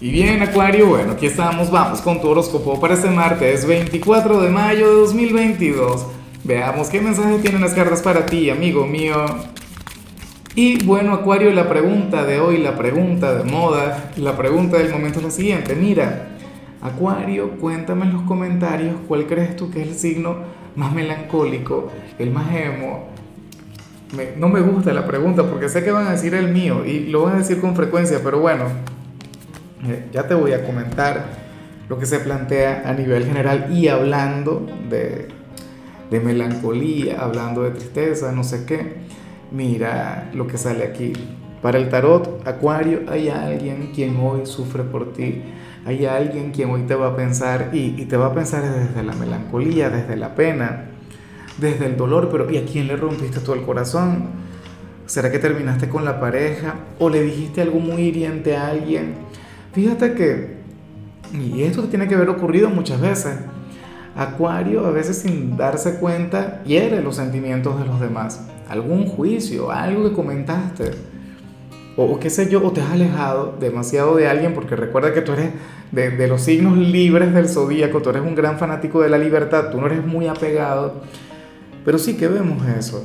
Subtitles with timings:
[0.00, 4.48] Y bien, Acuario, bueno, aquí estamos, vamos con tu horóscopo para este martes 24 de
[4.48, 6.06] mayo de 2022.
[6.44, 9.26] Veamos qué mensaje tienen las cartas para ti, amigo mío.
[10.54, 15.18] Y bueno, Acuario, la pregunta de hoy, la pregunta de moda, la pregunta del momento
[15.18, 15.74] es la siguiente.
[15.74, 16.28] Mira,
[16.80, 20.36] Acuario, cuéntame en los comentarios cuál crees tú que es el signo
[20.76, 21.90] más melancólico,
[22.20, 23.08] el más emo.
[24.36, 27.24] no me gusta la pregunta porque sé que van a decir el mío y lo
[27.24, 28.66] van a decir con frecuencia, pero bueno,
[29.86, 31.24] eh, ya te voy a comentar
[31.88, 35.28] lo que se plantea a nivel general y hablando de,
[36.10, 38.96] melancolía, hablando de tristeza, no sé qué.
[39.50, 41.12] Mira lo que sale aquí.
[41.62, 45.42] Para el tarot, Acuario, hay alguien quien hoy sufre por ti.
[45.86, 49.14] Hay alguien quien hoy te va a pensar y, te va a pensar desde la
[49.14, 50.90] melancolía, desde la pena,
[51.58, 52.28] desde el dolor.
[52.30, 54.26] Pero ¿y a quién le rompiste tú el corazón?
[55.06, 56.74] ¿Será que terminaste con la pareja?
[56.98, 59.14] ¿O le dijiste algo muy hiriente a alguien?
[59.72, 60.58] Fíjate que,
[61.32, 63.36] y esto tiene que haber ocurrido muchas veces,
[64.18, 68.48] Acuario a veces sin darse cuenta hiere los sentimientos de los demás.
[68.68, 70.90] Algún juicio, algo que comentaste.
[71.96, 75.32] O, qué sé yo, o te has alejado demasiado de alguien porque recuerda que tú
[75.34, 75.50] eres
[75.92, 79.70] de, de los signos libres del zodíaco, tú eres un gran fanático de la libertad,
[79.70, 81.02] tú no eres muy apegado.
[81.84, 83.04] Pero sí que vemos eso.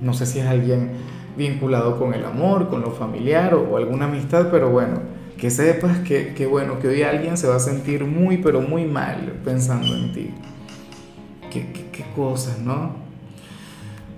[0.00, 0.92] No sé si es alguien
[1.36, 5.00] vinculado con el amor, con lo familiar o, alguna amistad, pero bueno,
[5.38, 9.40] que sepas que, bueno, que hoy alguien se va a sentir muy, pero muy mal
[9.44, 10.30] pensando en ti.
[11.50, 12.96] Qué, qué, cosas, ¿no?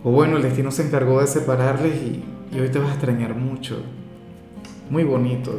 [0.04, 2.24] O bueno, el destino se encargó de separarles y,
[2.58, 3.82] hoy te vas a extrañar mucho.
[4.90, 5.58] Muy bonito.